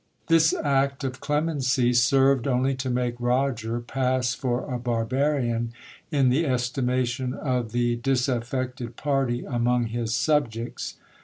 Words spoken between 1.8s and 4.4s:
sen T ed only to make Roger pass